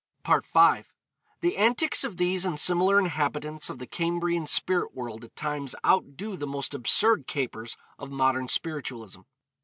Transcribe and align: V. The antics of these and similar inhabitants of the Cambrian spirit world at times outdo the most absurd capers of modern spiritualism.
V. 0.25 0.81
The 1.41 1.57
antics 1.57 2.03
of 2.03 2.17
these 2.17 2.43
and 2.43 2.59
similar 2.59 2.97
inhabitants 2.97 3.69
of 3.69 3.77
the 3.77 3.85
Cambrian 3.85 4.47
spirit 4.47 4.95
world 4.95 5.23
at 5.23 5.35
times 5.35 5.75
outdo 5.85 6.35
the 6.35 6.47
most 6.47 6.73
absurd 6.73 7.27
capers 7.27 7.77
of 7.99 8.09
modern 8.09 8.47
spiritualism. 8.47 9.19